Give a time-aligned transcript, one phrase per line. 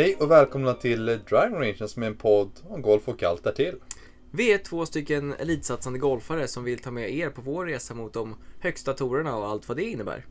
[0.00, 3.74] Hej och välkomna till Driving Range som är en podd om golf och allt därtill.
[4.30, 8.12] Vi är två stycken elitsatsande golfare som vill ta med er på vår resa mot
[8.12, 10.26] de högsta torerna och allt vad det innebär.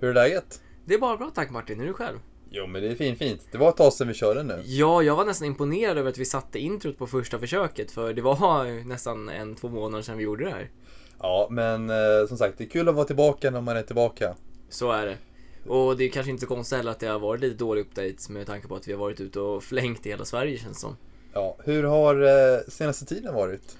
[0.00, 0.60] Hur är läget?
[0.84, 2.18] Det är bara bra tack Martin, hur är du själv?
[2.50, 3.48] Jo men det är fint fint.
[3.52, 4.62] Det var ett tag sedan vi körde nu.
[4.64, 8.22] Ja, jag var nästan imponerad över att vi satte introt på första försöket för det
[8.22, 10.70] var nästan en, två månader sedan vi gjorde det här.
[11.20, 14.34] Ja men eh, som sagt det är kul att vara tillbaka när man är tillbaka.
[14.68, 15.16] Så är det.
[15.66, 18.28] Och det är kanske inte så konstigt heller att det har varit lite dålig updates
[18.28, 20.80] med tanke på att vi har varit ute och flängt i hela Sverige känns det
[20.80, 20.96] som.
[21.32, 23.78] Ja, hur har eh, senaste tiden varit?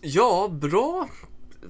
[0.00, 1.08] Ja, bra.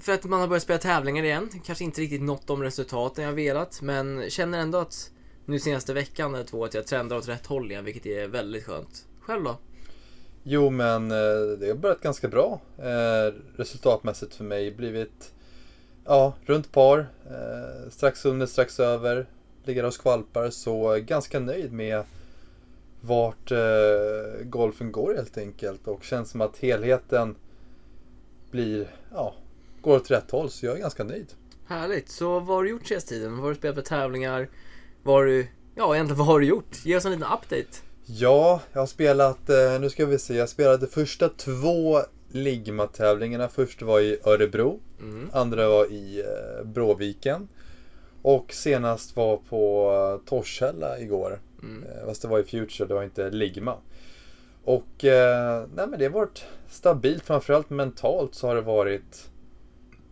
[0.00, 1.50] För att man har börjat spela tävlingar igen.
[1.64, 5.10] Kanske inte riktigt nått de resultaten jag velat, men känner ändå att
[5.44, 8.64] nu senaste veckan eller två att jag trendar åt rätt håll igen, vilket är väldigt
[8.64, 9.06] skönt.
[9.20, 9.56] Själv då?
[10.42, 14.70] Jo men eh, det har börjat ganska bra eh, resultatmässigt för mig.
[14.70, 15.32] Blivit
[16.06, 16.98] ja, runt par,
[17.30, 19.26] eh, strax under, strax över,
[19.64, 20.50] ligger och skvalpar.
[20.50, 22.02] Så ganska nöjd med
[23.00, 23.58] vart eh,
[24.42, 25.88] golfen går helt enkelt.
[25.88, 27.36] Och känns som att helheten
[28.50, 29.34] blir, ja,
[29.80, 30.50] går åt rätt håll.
[30.50, 31.26] Så jag är ganska nöjd.
[31.66, 32.08] Härligt.
[32.08, 33.32] Så vad har du gjort senaste tiden?
[33.32, 34.48] Vad har du spelat för tävlingar?
[35.02, 36.84] Vad har du, ja egentligen vad har du gjort?
[36.84, 37.86] Ge oss en liten update.
[38.08, 43.48] Ja, jag har spelat, eh, nu ska vi se, jag spelade första två Ligma-tävlingarna.
[43.48, 45.30] Först var i Örebro, Mm.
[45.32, 47.48] andra var i eh, Bråviken.
[48.22, 51.40] Och senast var på eh, Torshälla igår.
[51.62, 51.82] Mm.
[51.84, 53.74] Eh, Fast det var i Future, det var inte Ligma.
[54.64, 59.30] Och eh, nej men det har varit stabilt, framförallt mentalt så har det varit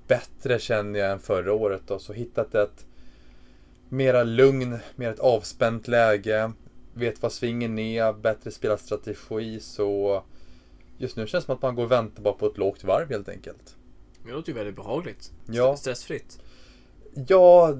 [0.06, 1.82] bättre känner jag än förra året.
[1.86, 1.98] Då.
[1.98, 2.86] Så hittat ett
[3.88, 6.52] mera lugn, mer ett avspänt läge.
[6.94, 9.60] Vet vad svingen är, bättre spelarstrategi.
[9.60, 10.22] Så
[10.98, 13.08] just nu känns det som att man går och väntar bara på ett lågt varv
[13.08, 13.76] helt enkelt.
[14.24, 15.32] Det låter ju väldigt behagligt.
[15.46, 15.76] Ja.
[15.76, 16.38] Stressfritt.
[17.28, 17.78] Ja,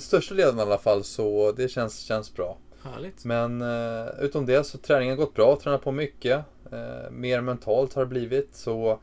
[0.00, 2.58] största delen i alla fall så det känns, känns bra.
[2.82, 3.24] Härligt.
[3.24, 6.44] Men eh, utom det så träningen har gått bra, tränat på mycket.
[6.72, 9.00] Eh, mer mentalt har det blivit så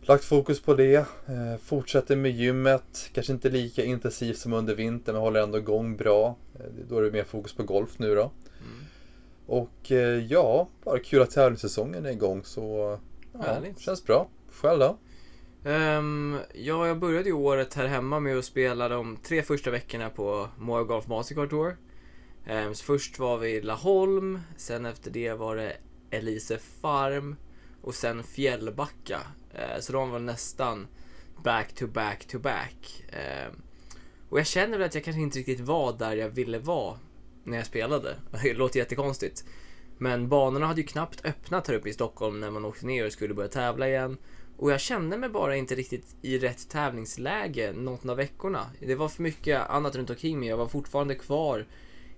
[0.00, 0.96] lagt fokus på det.
[1.26, 5.96] Eh, fortsätter med gymmet, kanske inte lika intensivt som under vintern men håller ändå igång
[5.96, 6.36] bra.
[6.54, 8.30] Eh, då är det mer fokus på golf nu då.
[9.52, 12.98] Och eh, ja, bara kul att tävlingssäsongen är igång så
[13.32, 13.78] ja, Härligt.
[13.80, 14.28] känns bra.
[14.50, 14.98] Själv då?
[15.70, 20.10] Ehm, ja, jag började ju året här hemma med att spela de tre första veckorna
[20.10, 21.76] på Moa Golf Mastercard Tour.
[22.72, 25.76] Så först var vi i Laholm, sen efter det var det
[26.10, 27.36] Elise Farm
[27.82, 29.20] och sen Fjällbacka.
[29.54, 30.86] Ehm, så de var nästan
[31.44, 33.04] back to back to back.
[33.12, 33.62] Ehm,
[34.28, 36.98] och jag känner väl att jag kanske inte riktigt var där jag ville vara
[37.44, 38.16] när jag spelade.
[38.42, 39.44] Det låter jättekonstigt.
[39.98, 43.12] Men banorna hade ju knappt öppnat här uppe i Stockholm när man åkte ner och
[43.12, 44.16] skulle börja tävla igen.
[44.56, 48.66] Och jag kände mig bara inte riktigt i rätt tävlingsläge någon av veckorna.
[48.80, 50.48] Det var för mycket annat runt omkring mig.
[50.48, 51.66] Jag var fortfarande kvar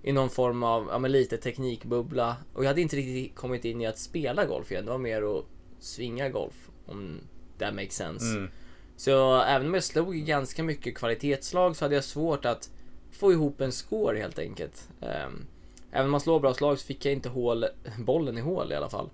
[0.02, 2.36] i någon form av, ja men lite teknikbubbla.
[2.54, 4.84] Och jag hade inte riktigt kommit in i att spela golf igen.
[4.84, 5.44] Det var mer att
[5.80, 6.70] svinga golf.
[6.86, 7.20] Om
[7.58, 8.26] that makes sense.
[8.26, 8.50] Mm.
[8.96, 12.70] Så även om jag slog ganska mycket kvalitetslag så hade jag svårt att
[13.16, 14.88] få ihop en score helt enkelt.
[15.00, 15.46] Ehm,
[15.90, 17.64] även om man slår bra slag så fick jag inte hål,
[17.98, 19.10] bollen i hål i alla fall.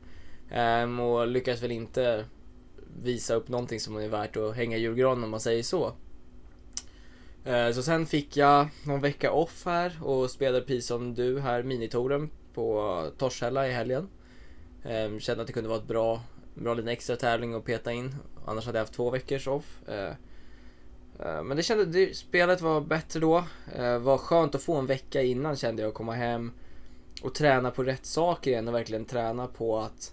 [0.51, 2.25] Ehm, och lyckades väl inte
[3.03, 5.93] visa upp någonting som är värt att hänga i julgranen om man säger så.
[7.45, 11.63] Ehm, så sen fick jag någon vecka off här och spelade precis som du här
[11.63, 14.09] minitoren på Torshälla i helgen.
[15.19, 16.23] Kände att det kunde vara ett bra,
[16.55, 18.15] bra liten extra tävling att peta in.
[18.47, 19.81] Annars hade jag haft två veckors off.
[21.25, 23.45] Eh, men det kändes, det, spelet var bättre då.
[23.77, 26.53] Eh, var skönt att få en vecka innan kände jag att komma hem
[27.23, 30.13] och träna på rätt saker igen och verkligen träna på att,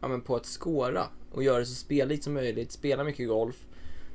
[0.00, 3.56] ja, men på att skåra och göra det så speligt som möjligt, spela mycket golf.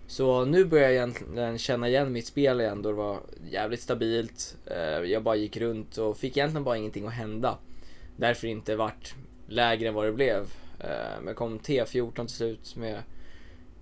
[0.08, 3.20] Så nu börjar jag egentligen känna igen mitt spel igen då det var
[3.52, 4.58] jävligt stabilt.
[4.66, 4.78] Eh,
[5.12, 7.58] Jag bara gick runt och fick egentligen bara ingenting att hända.
[8.18, 9.16] Därför inte vart
[9.48, 10.42] lägre än vad det blev.
[10.80, 13.02] Eh, Men jag kom T14 till slut med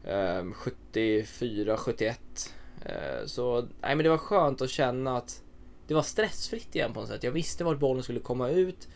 [0.08, 2.16] Ehm, 74-71.
[2.86, 5.42] Eh, så nej men det var skönt att känna att
[5.88, 7.24] det var stressfritt igen på något sätt.
[7.24, 8.88] Jag visste vart bollen skulle komma ut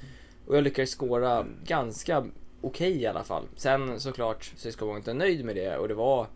[0.48, 2.26] och jag lyckades skåra ganska
[2.62, 3.44] okej i alla fall.
[3.56, 6.28] Sen såklart så ska man inte nöjd med det och det var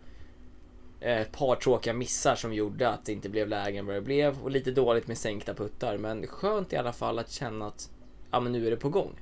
[1.00, 4.00] eh, ett par tråkiga missar som gjorde att det inte blev lägre än vad det
[4.00, 5.98] blev och lite dåligt med sänkta puttar.
[5.98, 7.90] Men skönt i alla fall att känna att
[8.30, 9.20] ja, men nu är det på gång.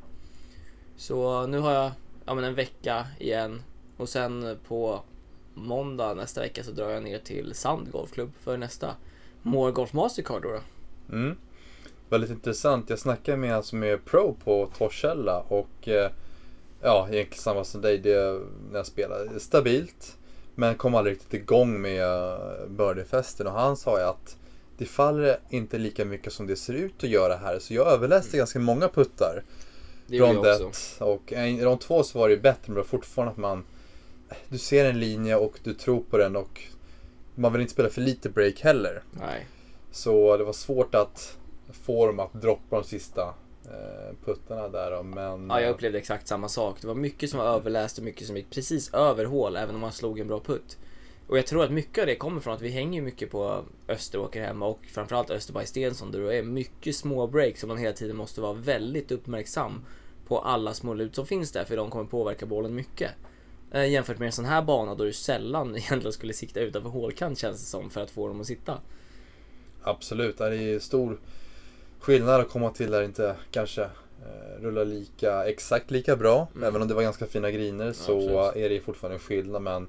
[0.97, 1.91] Så nu har jag
[2.27, 3.63] ja, men en vecka igen
[3.97, 5.03] och sen på
[5.55, 8.97] måndag nästa vecka så drar jag ner till Sand Golfklubb för nästa
[9.43, 10.49] More Golf Mastercard då.
[10.49, 10.61] då.
[11.17, 11.37] Mm.
[12.09, 12.91] Väldigt intressant.
[12.91, 16.11] Jag snackade med en som är pro på Torshälla och eh,
[16.83, 18.41] ja, egentligen samma som dig det,
[18.71, 19.41] när jag spelade.
[19.41, 20.17] Stabilt,
[20.55, 24.37] men kom aldrig riktigt igång med uh, birdiefesten och han sa ju att
[24.79, 27.59] det faller inte lika mycket som det ser ut att göra här.
[27.59, 29.43] Så jag överläste ganska många puttar.
[30.07, 30.95] Det gjorde jag också.
[30.97, 33.39] 1 och i rond 2 så var det ju bättre men det var fortfarande att
[33.39, 33.65] man
[34.49, 36.61] Du ser en linje och du tror på den och
[37.35, 39.03] man vill inte spela för lite break heller.
[39.11, 39.47] Nej.
[39.91, 41.37] Så det var svårt att
[41.73, 43.35] få dem att droppa de sista
[43.65, 46.81] eh, puttarna där då, men Ja, jag upplevde exakt samma sak.
[46.81, 49.81] Det var mycket som var överläst och mycket som gick precis över hål, även om
[49.81, 50.79] man slog en bra putt.
[51.27, 54.43] Och jag tror att mycket av det kommer från att vi hänger mycket på Österåker
[54.43, 58.17] hemma och framförallt Österberg Stensson där det är mycket små breaks som man hela tiden
[58.17, 59.85] måste vara väldigt uppmärksam
[60.27, 63.11] på alla små lut som finns där för de kommer påverka bollen mycket.
[63.75, 67.39] Eh, jämfört med en sån här bana då du sällan egentligen skulle sikta utanför hålkant
[67.39, 68.79] känns det som för att få dem att sitta.
[69.83, 71.21] Absolut, det är stor
[71.99, 76.49] skillnad att komma till där inte kanske eh, rullar lika, exakt lika bra.
[76.55, 76.69] Mm.
[76.69, 78.65] Även om det var ganska fina griner så absolut.
[78.65, 79.63] är det fortfarande en skillnad.
[79.63, 79.89] Men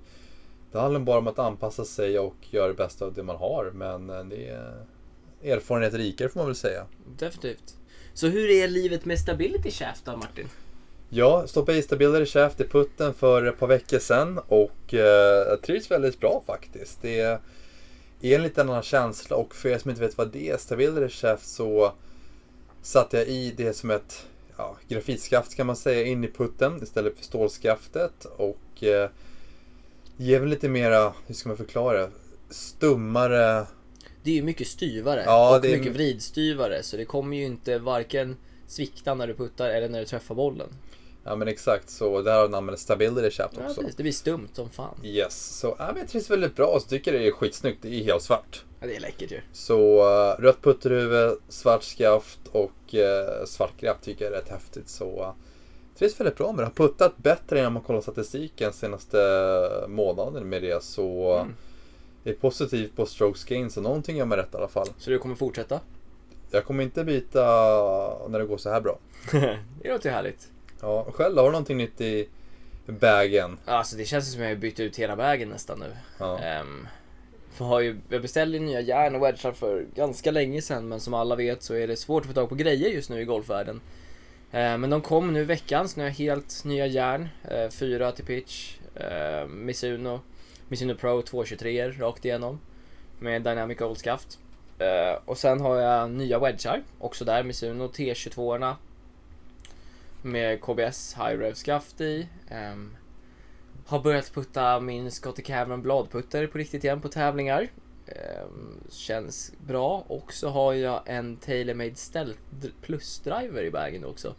[0.71, 3.71] det handlar bara om att anpassa sig och göra det bästa av det man har.
[3.73, 4.85] Men eh, det är
[5.43, 6.85] erfarenhet rikare får man väl säga.
[7.17, 7.75] Definitivt.
[8.13, 10.47] Så hur är livet med Stability Shaft då Martin?
[11.15, 15.91] Jag stoppade i stabilare shaft i putten för ett par veckor sedan och eh, trivs
[15.91, 17.01] väldigt bra faktiskt.
[17.01, 17.39] Det är
[18.21, 21.47] en lite annan känsla och för er som inte vet vad det är, stabilare shaft
[21.47, 21.93] så
[22.81, 24.25] satte jag i det som ett
[24.57, 29.09] ja, grafitskaft kan man säga in i putten istället för stålskaftet och eh,
[30.17, 32.09] ger väl lite mera, hur ska man förklara det,
[32.49, 33.65] stummare
[34.23, 37.43] Det är ju mycket styvare Ja, och det är- mycket vridstyvare så det kommer ju
[37.45, 38.37] inte varken
[38.67, 40.69] svikta när du puttar eller när du träffar bollen.
[41.25, 43.81] Ja men exakt så, där har namnet Stability Shaft Ja, också.
[43.81, 43.95] precis.
[43.95, 44.95] det blir stumt som fan.
[45.03, 47.81] Yes, så ja, men jag trivs väldigt bra och så tycker jag det är skitsnyggt.
[47.81, 48.63] Det är helt svart.
[48.79, 49.41] Ja, det är läckert ju.
[49.53, 54.89] Så uh, rött putterhuvud, svart skaft och uh, svart grepp tycker jag är rätt häftigt.
[54.89, 55.31] Så uh,
[55.97, 56.65] trivs väldigt bra med det.
[56.65, 59.17] Har puttat bättre än om man kollar statistiken senaste
[59.87, 60.83] månaden med det.
[60.83, 61.53] Så Mm.
[62.23, 64.87] det är positivt på strokes gain så någonting gör man rätt i alla fall.
[64.97, 65.79] Så du kommer fortsätta?
[66.51, 67.41] Jag kommer inte byta
[68.27, 68.99] när det går så här bra.
[69.81, 70.47] det låter ju härligt.
[70.83, 72.27] Ja, själv har du någonting nytt i
[72.85, 73.57] bagen?
[73.65, 75.95] Alltså det känns som att jag har bytt ut hela vägen nästan nu.
[76.17, 76.39] Ja.
[76.39, 76.87] Ehm,
[77.51, 81.13] för har ju, jag beställde nya järn och wedgar för ganska länge sedan men som
[81.13, 83.81] alla vet så är det svårt att få tag på grejer just nu i golfvärlden.
[84.51, 87.29] Ehm, men de kom nu i veckan så nu har jag helt nya järn.
[87.51, 88.77] Uh, fyra till pitch.
[88.97, 90.19] Uh, Mizuno.
[90.67, 92.59] Mizuno Pro 223 rakt igenom.
[93.19, 94.39] Med Dynamic Gold skaft.
[95.25, 96.83] Och sen har jag nya wedgar.
[96.99, 98.75] Också där Mizuno T22
[100.25, 102.27] Med KBS High Rev skaft i.
[102.49, 102.95] Ehm,
[103.85, 107.67] har börjat putta min Scotty Cameron bladputter på riktigt igen på tävlingar.
[108.07, 110.03] Ehm, känns bra.
[110.07, 112.39] Och så har jag en TaylorMade Stealth
[112.81, 114.35] Plus Driver i bagen också.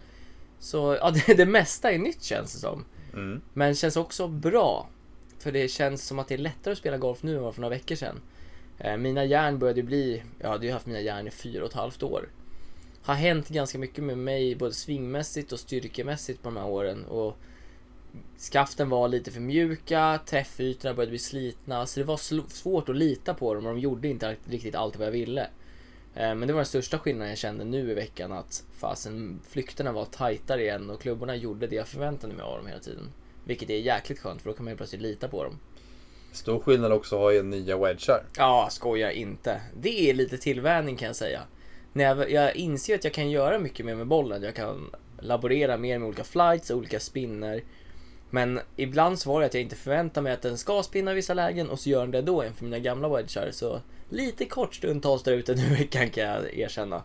[0.58, 2.84] Så ja, det, det mesta är nytt känns det som.
[3.12, 3.40] Mm.
[3.52, 4.88] Men känns också bra.
[5.38, 7.60] För det känns som att det är lättare att spela golf nu än vad för
[7.60, 8.20] några veckor sedan.
[8.78, 11.76] Eh, Mina järn började bli, jag hade ju haft mina järn i fyra och ett
[11.76, 12.28] halvt år.
[13.04, 17.04] Har hänt ganska mycket med mig både svingmässigt och styrkemässigt på de här åren.
[17.04, 17.36] Och
[18.38, 21.86] skaften var lite för mjuka, träffytorna började bli slitna.
[21.86, 22.16] Så det var
[22.48, 25.42] svårt att lita på dem och de gjorde inte riktigt allt vad jag ville.
[26.14, 29.92] Eh, Men det var den största skillnaden jag kände nu i veckan att fasen flykterna
[29.92, 33.12] var tajtare igen och klubborna gjorde det jag förväntade mig av dem hela tiden.
[33.44, 35.58] Vilket är jäkligt skönt för då kan man ju plötsligt lita på dem.
[36.32, 38.24] Stor skillnad också att ha nya wedgar.
[38.36, 39.60] Ja, skoja inte.
[39.80, 41.42] Det är lite tillvänjning kan jag säga.
[41.94, 44.42] När jag, jag inser att jag kan göra mycket mer med bollen.
[44.42, 47.62] Jag kan laborera mer med olika flights, olika spinner.
[48.30, 51.14] Men ibland så var det att jag inte förväntar mig att den ska spinna i
[51.14, 53.50] vissa lägen och så gör den det då inför mina gamla wedgar.
[53.50, 56.96] Så lite kort stund tas där ute nu veckan kan jag erkänna.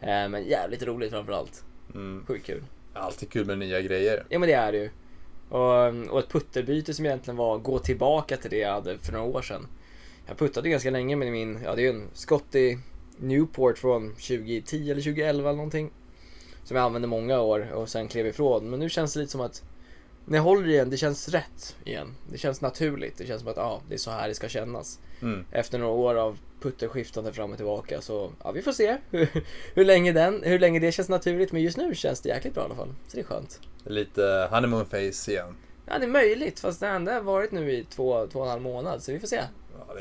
[0.00, 1.64] Eh, Men jävligt roligt framförallt.
[1.94, 2.24] Mm.
[2.26, 2.62] Sjukt kul.
[2.94, 4.24] Alltid kul med nya grejer.
[4.28, 4.90] Ja men det är det ju.
[5.48, 9.26] Och, och ett putterbyte som egentligen var gå tillbaka till det jag hade för några
[9.26, 9.66] år sedan.
[10.26, 12.76] Jag puttade ganska länge med min, ja det är ju en Scotty
[13.20, 15.90] Newport från 2010 eller 2011 eller någonting.
[16.64, 18.70] Som jag använde många år och sen klev ifrån.
[18.70, 19.62] Men nu känns det lite som att
[20.24, 22.14] när jag håller igen, det känns rätt igen.
[22.30, 23.18] Det känns naturligt.
[23.18, 25.00] Det känns som att ja, det är så här det ska kännas.
[25.22, 25.44] Mm.
[25.52, 29.28] Efter några år av putterskiftande fram och tillbaka så ja, vi får se hur,
[29.74, 31.52] hur, länge den, hur länge det känns naturligt.
[31.52, 32.94] Men just nu känns det jäkligt bra i alla fall.
[33.08, 33.60] Så det är skönt.
[33.84, 35.56] Lite honeymoon face igen.
[35.86, 38.62] Ja, det är möjligt, fast det har varit nu i två, två och en halv
[38.62, 39.42] månad, så vi får se.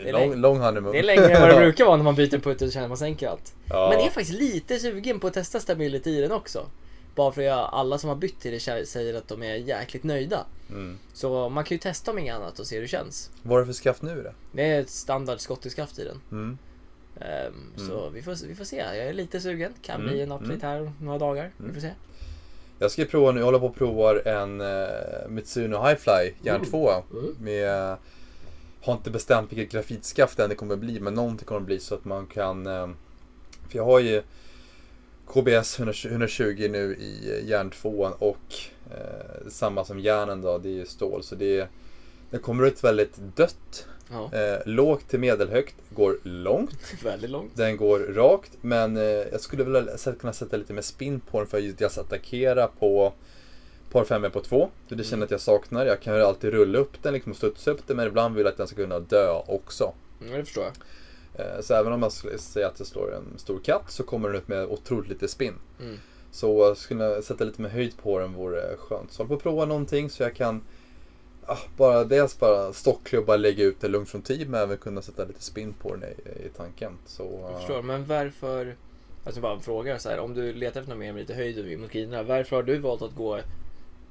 [0.03, 0.91] Det är, lång, lång honeymoon.
[0.91, 2.97] Det är längre än vad det brukar vara när man byter putter och känner man
[2.97, 3.53] sänker allt.
[3.69, 3.89] Ja.
[3.89, 6.65] Men är faktiskt lite sugen på att testa stability i den också.
[7.15, 10.45] Bara för att alla som har bytt till det säger att de är jäkligt nöjda.
[10.69, 10.97] Mm.
[11.13, 13.29] Så man kan ju testa om inget annat och se hur det känns.
[13.41, 14.29] Vad är det för skaft nu då?
[14.51, 16.21] Det är ett standard skottiskaft i den.
[16.31, 16.57] Mm.
[17.21, 18.75] Ehm, Så vi får, vi får se.
[18.77, 19.73] Jag är lite sugen.
[19.81, 21.51] Kan bli en Mm, update här om några dagar.
[21.57, 21.73] Vi Mm.
[21.75, 21.91] får se.
[22.79, 24.87] Jag ska prova nu, jag håller på och provar en uh,
[25.29, 26.69] Mitsuno Highfly Järn Mm.
[26.69, 27.35] 2 Mm.
[27.39, 27.95] med
[28.85, 32.27] har inte bestämt vilket grafitskaft det kommer bli, men någonting kommer bli så att man
[32.27, 32.67] kan...
[32.67, 32.87] Eh,
[33.69, 34.21] för jag har ju
[35.27, 37.89] KBS 120 nu i järn 2
[38.19, 38.55] och
[38.91, 41.23] eh, samma som järnen då, det är ju stål.
[41.23, 41.67] Så det,
[42.29, 43.87] det kommer ut väldigt dött.
[44.09, 46.93] Ja, Eh, lågt till medelhögt, går långt.
[47.03, 47.51] väldigt långt.
[47.55, 51.47] Den går rakt, men eh, jag skulle vilja kunna sätta lite mer spin på den
[51.47, 53.13] för att just attackera på
[53.95, 54.69] par 5 på 2.
[54.89, 55.85] Det känner jag att jag saknar.
[55.85, 58.45] Jag kan ju alltid rulla upp den liksom och studsa upp den, men ibland vill
[58.45, 59.93] jag att den ska kunna dö också.
[60.19, 60.73] Ja, det förstår jag.
[61.45, 64.29] Eh, Så även om man skulle säga att det slår en stor katt så kommer
[64.29, 65.53] den ut med otroligt lite spinn.
[65.81, 65.97] Mm.
[66.31, 69.11] Så att kunna sätta lite mer höjd på den vore skönt.
[69.11, 70.61] Så jag att prova någonting så jag kan
[71.45, 75.25] ah, bara dels bara stockklubba, lägga ut det lugnt från tid men även kunna sätta
[75.25, 76.97] lite spinn på den i, i tanken.
[77.05, 78.75] Så, Jag eh, förstår, men varför...
[79.25, 81.79] Alltså bara en fråga så här, om du letar efter något mer med lite höjd
[81.79, 83.39] mot griderna, varför har du valt att gå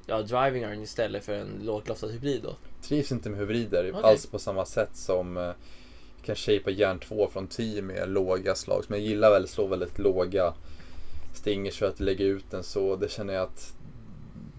[0.05, 2.55] ja, driving iron istället för en lågloftad hybrid då?
[2.81, 4.03] trivs inte med hybrider Okej.
[4.03, 5.51] alls på samma sätt som eh,
[6.21, 8.83] kan shapea järn 2 från 10 med låga slag.
[8.87, 10.53] Men jag gillar väldigt slå väldigt låga
[11.33, 13.73] stingers för att lägga ut den så det känner jag att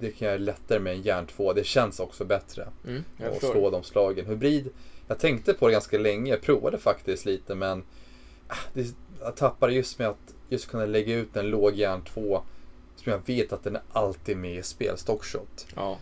[0.00, 1.52] det kan jag lättare med en järn 2.
[1.52, 4.26] Det känns också bättre Mm, att slå de slagen.
[4.26, 4.68] Hybrid,
[5.08, 7.84] jag tänkte på det ganska länge, jag provade faktiskt lite men
[8.48, 12.42] ah, det, jag tappade just med att just kunna lägga ut en låg järn 2
[13.06, 15.66] som jag vet att den är alltid med i spel, stockshot.
[15.76, 15.98] Ja,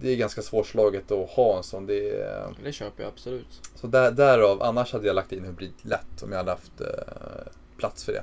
[0.00, 1.86] Det är ganska svårslaget att ha en sån.
[1.86, 3.60] Det är, det köper jag absolut.
[3.74, 6.86] så där, därav, annars hade jag lagt in hybrid lätt om jag hade haft eh,
[7.76, 8.22] plats för det.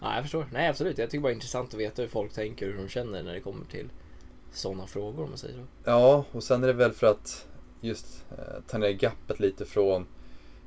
[0.00, 0.46] Ja, jag förstår.
[0.52, 0.98] Nej, absolut.
[0.98, 3.22] Jag tycker bara det är intressant att veta hur folk tänker och hur de känner
[3.22, 3.88] när det kommer till
[4.52, 5.64] sådana frågor om man säger så.
[5.84, 7.46] Ja, och sen är det väl för att
[7.80, 10.06] just eh, ta ner gappet lite från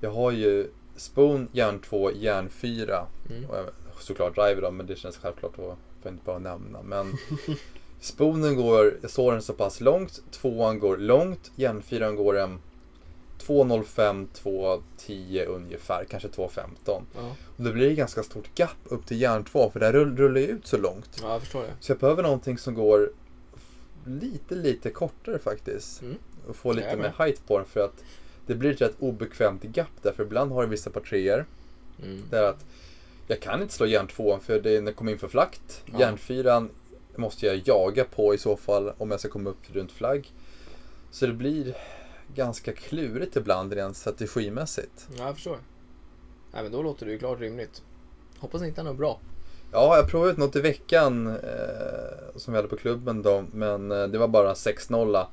[0.02, 3.50] Jag har ju Spoon, järn 2, järn 4 Mm.
[3.96, 6.82] och såklart driver då, men det känns självklart att jag inte bara nämna.
[6.84, 7.18] Men
[8.00, 12.60] Spoonen går, jag såg den så pass långt, tvåan går långt, järn 4 går en
[13.40, 16.68] 2.05, 2.10 ungefär, kanske 2.15.
[16.86, 17.02] Ja,
[17.58, 20.42] Och då blir det ganska stort gap upp till järn 2 för där rull- rullar
[20.42, 21.20] ju ut så långt.
[21.22, 21.74] ja jag förstår det.
[21.80, 23.10] Så jag behöver någonting som går
[24.06, 26.02] lite, lite kortare faktiskt.
[26.02, 26.16] Mm.
[26.48, 28.04] Och få lite mer height på den för att
[28.48, 30.12] det blir ett rätt obekvämt gap där.
[30.12, 31.46] För ibland har det vissa par treor
[32.04, 32.22] Mm.
[32.30, 32.66] där att
[33.28, 35.84] jag kan inte slå järn 2 för det, jag kommer in för flakt.
[35.86, 36.00] Ja.
[36.00, 36.68] Järn 4
[37.16, 40.32] måste jag jaga på i så fall om jag ska komma upp runt flagg.
[41.12, 41.78] Så det blir
[42.36, 45.08] ganska klurigt ibland rent strategimässigt.
[45.18, 45.58] Ja, jag förstår.
[46.52, 47.82] Nej, men då låter det ju klart rimligt.
[48.40, 49.20] Hoppas ni hittar något bra.
[49.72, 53.92] Ja, jag provade ut något i veckan eh, som vi hade på klubben då, men
[53.92, 55.26] eh, det var bara 6-0.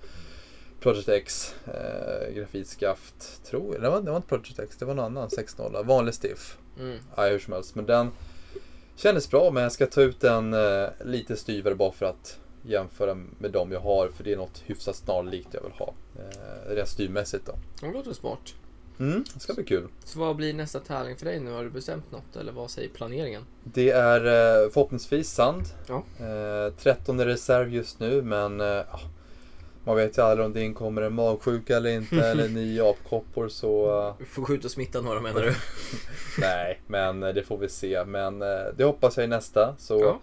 [0.80, 3.82] Project X eh, grafitskaft, tror jag.
[3.82, 5.84] Det var, det var inte Project X, det var någon annan 6-0.
[5.84, 6.58] Vanlig stiff.
[6.78, 6.98] Mm.
[7.16, 7.74] Ja, hur som helst.
[7.74, 8.10] Men den
[8.96, 13.14] kändes bra, men jag ska ta ut den eh, lite styvare bara för att jämföra
[13.14, 14.08] med de jag har.
[14.08, 15.94] För det är något hyfsat snarlikt jag vill ha.
[16.18, 17.52] Eh, rent styrmässigt då.
[17.80, 18.54] Det låter smart.
[18.98, 19.88] Mm, det ska bli kul.
[20.04, 21.50] Så vad blir nästa tävling för dig nu?
[21.50, 22.36] Har du bestämt något?
[22.36, 23.42] Eller vad säger planeringen?
[23.64, 25.64] Det är eh, förhoppningsvis sand.
[25.86, 26.04] Ja.
[26.18, 28.82] Eh, 13 reserv just nu men eh,
[29.84, 34.00] man vet ju aldrig om det inkommer en magsjuka eller inte eller nya apkoppor så
[34.08, 35.54] eh, Du får skjuta smittan några menar du?
[36.40, 38.04] nej men eh, det får vi se.
[38.04, 39.74] Men eh, det hoppas jag i nästa.
[39.78, 40.18] Så Ja.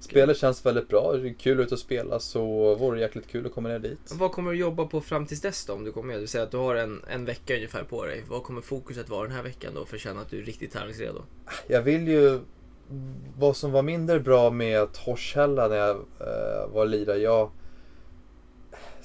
[0.00, 1.12] spelet känns väldigt bra.
[1.12, 3.98] Det är kul ut att spela så vore det jäkligt kul att komma ner dit.
[4.12, 5.72] Vad kommer du jobba på fram tills dess då?
[5.72, 6.22] Om du kommer med?
[6.22, 8.24] Du säger att du har en, en vecka ungefär på dig.
[8.28, 10.72] Vad kommer fokuset vara den här veckan då för att känna att du är riktigt
[10.72, 11.22] tävlingsredo?
[11.66, 12.40] Jag vill ju
[13.38, 17.18] vad som var mindre bra med Torshälla när jag eh, var lirare.
[17.18, 17.50] Jag,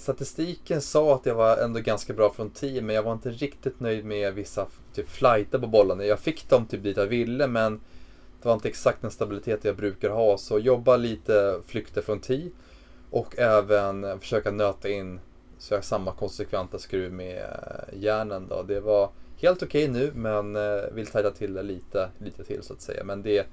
[0.02, 3.80] statistiken sa att jag var ändå ganska bra från team men jag var inte riktigt
[3.80, 6.06] nöjd med vissa typ flighter på bollarna.
[6.06, 7.82] Jag fick dem typ dit jag ville men
[8.42, 10.38] det var inte exakt den stabilitet jag brukar ha.
[10.38, 12.50] Så jobba lite flykter från tee
[13.10, 15.20] och även försöka nöta in
[15.58, 18.48] så jag har samma konsekventa skruv med eh, järnen.
[18.48, 18.64] Då.
[18.64, 22.74] Det var helt okej nu men eh, vill tajta till det lite, lite till så
[22.74, 23.04] att säga.
[23.04, 23.46] Men det, eh,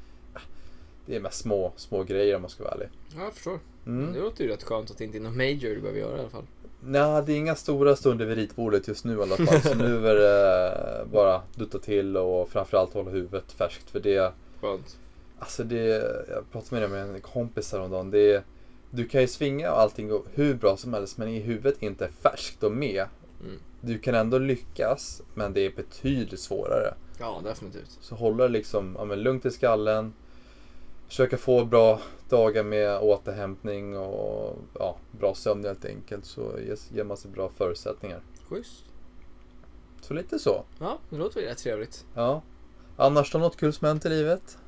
[1.07, 2.89] det är mest små, små grejer om man ska vara ärlig.
[3.17, 3.59] Ja, jag förstår.
[3.89, 4.13] Mm.
[4.13, 6.21] Det låter ju rätt skönt att det inte är något major du behöver göra i
[6.21, 6.47] alla fall.
[6.81, 9.63] Nej, det är inga stora stunder vid ritbordet just nu i alla fall.
[9.63, 13.91] Så nu är det bara dutta till och framförallt hålla huvudet färskt.
[13.91, 14.99] För det, Skönt.
[15.39, 15.85] alltså det,
[16.29, 18.11] jag pratade med en kompis häromdagen.
[18.11, 18.45] Det,
[18.91, 22.05] du kan ju svinga och allting går hur bra som helst men i huvudet inte
[22.05, 23.07] är färskt och med.
[23.41, 23.57] Mm.
[23.81, 26.95] Du kan ändå lyckas men det är betydligt svårare.
[27.21, 27.99] Ja, definitivt.
[28.01, 30.13] Så hålla liksom ja, men lugnt i skallen.
[31.09, 36.25] Försöka få bra dagar med återhämtning och ja, bra sömn helt enkelt.
[36.25, 36.53] Så
[36.93, 38.21] ger man sig bra förutsättningar.
[38.49, 38.85] Schysst.
[40.01, 40.65] Så lite så.
[40.79, 42.05] Ja, det låter ju rätt trevligt.
[42.15, 42.43] Ja.
[42.97, 44.59] Annars då något kul som hänt i livet?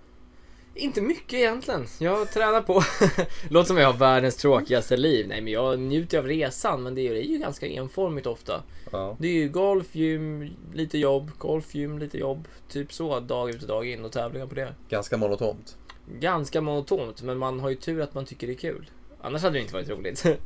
[0.75, 1.87] Inte mycket egentligen.
[1.99, 2.83] Jag tränar på.
[3.51, 5.29] Låter som jag har världens tråkigaste liv.
[5.29, 8.63] Nej men jag njuter av resan men det är ju ganska enformigt ofta.
[8.93, 9.17] Ja.
[9.21, 12.49] Det är ju golf, gym, lite jobb, golf, gym, lite jobb.
[12.69, 14.75] Typ så dag ut och dag in och tävlingar på det.
[14.89, 15.77] Ganska monotont.
[16.19, 18.91] Ganska monotont men man har ju tur att man tycker det är kul.
[19.21, 20.25] Annars hade det inte varit roligt.
[20.25, 20.37] Nej,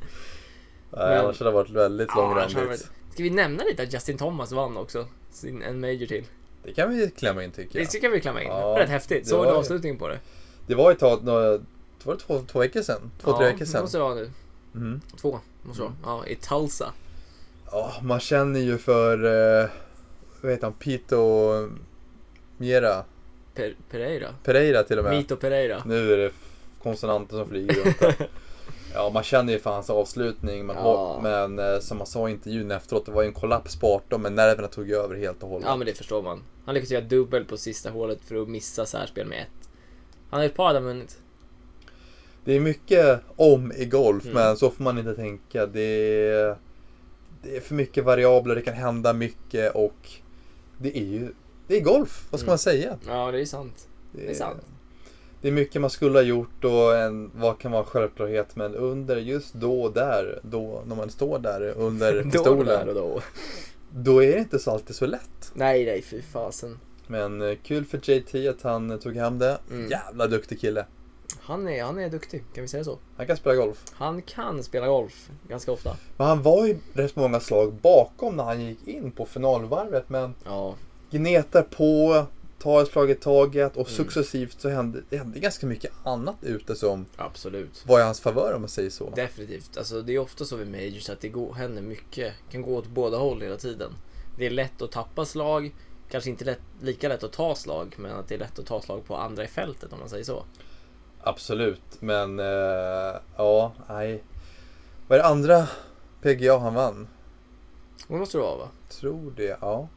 [0.91, 2.57] Men- annars hade det varit väldigt Ja, långrandigt.
[2.57, 5.07] varit- Ska vi nämna lite att Justin Thomas vann också?
[5.31, 6.25] Sin, en major till.
[6.65, 7.89] Det kan vi klämma in tycker jag.
[7.93, 8.49] Det kan vi klämma in.
[8.49, 9.29] Ja, Rätt häftigt.
[9.29, 10.19] Såg du avslutningen på det?
[10.67, 11.51] Det var ett tag, några,
[12.05, 13.11] var det två, två veckor sedan?
[13.23, 13.81] Två, tre veckor sedan.
[13.83, 14.31] måste det vara nu.
[14.75, 15.01] Mm.
[15.17, 16.17] Två, måste det vara.
[16.21, 16.93] Ja, i Tulsa.
[17.71, 19.25] Ja, man känner ju för,
[19.63, 19.69] eh,
[20.41, 21.19] vad heter han, Pito
[22.57, 23.05] Miera.
[23.55, 24.29] Per, Pereira.
[24.45, 25.17] Pereira till och med.
[25.17, 25.83] Mito Pereira.
[25.87, 26.31] Nu är det
[26.83, 28.15] konsonanter som flyger runt där.
[28.97, 30.67] Ja, man känner ju för hans avslutning.
[30.67, 31.21] Men, Ja.
[31.23, 34.23] men eh, som man sa i intervjun efteråt, det var ju en kollaps på 18
[34.23, 35.67] men nerverna tog över helt och hållet.
[35.69, 36.43] Ja men det förstår man.
[36.65, 39.69] Han lyckades göra dubbel på sista hålet för att missa särspel med ett.
[40.31, 41.19] Han har ett par där vunnit.
[42.45, 44.35] Det är mycket om i golf, Mm.
[44.35, 45.67] men så får man inte tänka.
[45.67, 45.81] Det
[46.31, 46.57] är,
[47.43, 50.09] det är för mycket variabler, det kan hända mycket och
[50.79, 51.29] det är ju
[51.67, 52.27] det är golf.
[52.31, 52.53] Vad ska Mm.
[52.53, 52.99] man säga?
[53.07, 53.89] Ja det är sant.
[54.13, 54.63] Det är sant.
[55.41, 59.17] Det är mycket man skulle ha gjort och en, vad kan vara självklarhet men under
[59.17, 62.51] just då och där, då när man står där under Då,
[62.89, 63.21] och då.
[63.91, 65.53] då är det inte så alltid så lätt.
[65.55, 66.79] Nej nej fy fasen.
[67.07, 69.59] Men eh, kul för JT att han eh, tog hem det.
[69.71, 69.91] Mm.
[69.91, 70.87] Jävla duktig kille.
[71.41, 72.99] Han är, han är duktig, kan vi säga så?
[73.17, 73.85] Han kan spela golf.
[73.93, 75.97] Han kan spela golf ganska ofta.
[76.17, 80.35] Men han var ju rätt många slag bakom när han gick in på finalvarvet men
[80.45, 80.75] Ja,
[81.19, 82.27] gnetar på,
[82.59, 83.97] tar ett slag i taget och Mm.
[83.97, 87.85] successivt så hände det hände ganska mycket annat ute som absolut.
[87.87, 89.11] var i hans favör om man säger så.
[89.11, 89.77] Definitivt.
[89.77, 92.33] Alltså det är ofta så vid majors att det går, händer mycket.
[92.51, 93.93] kan gå åt båda håll hela tiden.
[94.39, 95.75] Det är lätt att tappa slag.
[96.11, 98.81] Kanske inte lätt, lika lätt att ta slag, men att det är lätt att ta
[98.81, 100.45] slag på andra i fältet om man säger så.
[101.21, 104.23] Absolut, men eh, ja, nej.
[105.09, 105.69] Vad är det andra
[106.23, 107.09] PGA han vann?
[108.09, 108.69] Det måste det vara va?
[108.89, 109.89] Tror det, ja.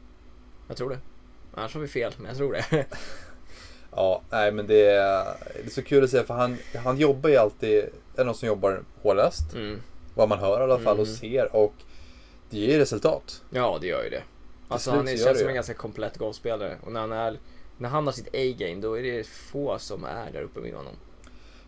[0.68, 0.98] Jag tror det.
[1.54, 2.86] Annars har vi fel, men jag tror det.
[3.90, 7.30] Ja, nej men det är, det är så kul att se för han, han jobbar
[7.30, 7.84] ju alltid,
[8.16, 9.54] är någon som jobbar hårdast.
[9.54, 9.80] Mm.
[10.14, 11.16] Vad man hör i alla fall och Mm.
[11.16, 11.74] ser och
[12.50, 13.42] det ger ju resultat.
[13.50, 14.22] Ja, det gör ju det.
[14.68, 16.76] Alltså han är, känns det som en ganska komplett golfspelare.
[16.82, 17.38] Och när han, är,
[17.78, 20.94] när han har sitt A-game, då är det få som är där uppe med honom.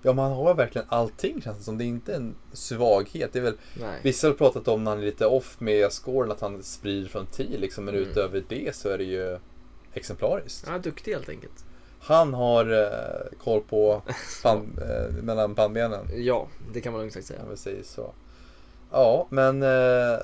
[0.02, 1.78] Ja, men han har verkligen allting känns det som.
[1.78, 3.32] Det är inte en svaghet.
[3.32, 4.00] Det är väl, Nej.
[4.02, 7.26] vissa har pratat om när han är lite off med scoren att han sprider från
[7.26, 7.84] 10 liksom.
[7.84, 8.08] Men Mm.
[8.10, 9.38] utöver det så är det ju
[9.94, 10.66] exemplariskt.
[10.66, 11.64] Han är duktig helt enkelt.
[12.00, 14.02] Han har eh, koll på
[14.42, 16.06] band, eh, mellan bandbenen.
[16.14, 17.40] Ja, det kan man lugnt sagt säga.
[17.50, 18.12] Vi säger så.
[18.90, 20.18] Ja, men eh,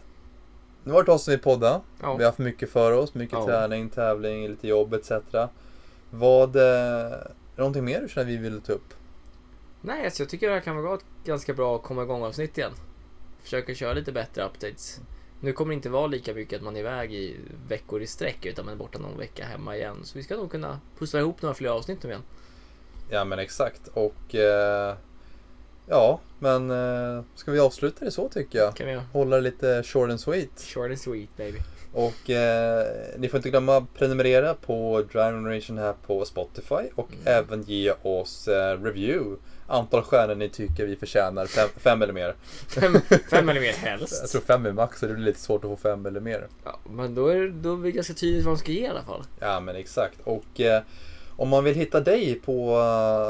[0.84, 1.80] nu var det ett avsnitt vi podda.
[2.02, 2.14] Ja.
[2.16, 3.14] Vi har haft mycket för oss.
[3.14, 3.46] Mycket Ja.
[3.46, 5.10] träning, tävling, lite jobb etc.
[6.10, 7.10] Vad, eh, är
[7.56, 8.94] det någonting mer du känner vi vill ta upp?
[9.80, 12.72] Nej, alltså jag tycker det här kan vara ett ganska bra komma igång avsnitt igen.
[13.42, 15.00] Försöka köra lite bättre updates.
[15.40, 17.36] Nu kommer det inte vara lika mycket att man är iväg i
[17.68, 19.96] veckor i sträck utan man är borta någon vecka hemma igen.
[20.04, 22.22] Så vi ska nog kunna pussla ihop några fler avsnitt nu igen.
[23.10, 23.88] Ja men exakt.
[23.88, 24.96] Och eh,
[25.88, 28.76] ja, men eh, ska vi avsluta det så tycker jag.
[28.76, 29.04] Kan vi göra?
[29.12, 30.60] Hålla det lite short and sweet.
[30.60, 31.58] Short and sweet baby.
[31.92, 32.86] Och eh,
[33.18, 37.22] ni får inte glömma att prenumerera på Drive Generation här på Spotify och Mm.
[37.24, 39.36] även ge oss eh, review.
[39.66, 41.46] Antal stjärnor ni tycker vi förtjänar.
[41.46, 42.34] Fem, fem eller mer.
[42.68, 42.96] Fem,
[43.30, 44.32] fem eller mer Jag helst.
[44.32, 46.46] tror fem är max så det blir lite svårt att få fem eller mer.
[46.64, 49.02] Ja, men då är, då är det ganska tydligt vad de ska ge i alla
[49.02, 49.22] fall.
[49.40, 50.16] Ja men exakt.
[50.24, 50.82] Och eh,
[51.36, 52.78] om man vill hitta dig på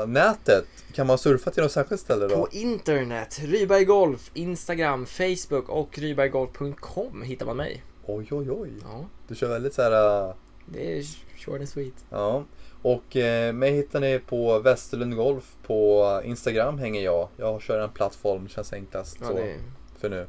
[0.02, 2.36] eh, nätet, kan man surfa till något särskilt ställe då?
[2.36, 7.82] På internet, Ryberg Golf, Instagram, Facebook och ryberggolf.com hittar man mig.
[8.06, 8.70] Oj oj oj.
[8.82, 10.26] Ja, Du kör väldigt så här.
[10.28, 10.34] eh,
[10.66, 11.02] det är
[11.38, 12.04] short and sweet.
[12.10, 12.44] Ja.
[12.86, 17.28] Och eh, mig hittar ni på Västerlund Golf på Instagram hänger jag.
[17.36, 19.56] Jag kör en plattform, det känns enklast Ja, så är
[19.98, 20.26] för nu.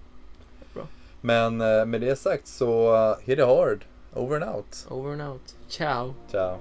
[0.73, 0.83] Bra.
[1.21, 3.85] Men eh, med det sagt så hit it hard.
[4.13, 4.87] Over and out.
[4.89, 5.55] over and out.
[5.67, 6.13] Ciao.
[6.31, 6.57] Ciao.